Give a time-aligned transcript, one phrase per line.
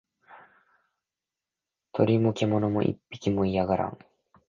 [1.93, 3.97] 鳥も獣も一匹も居やがらん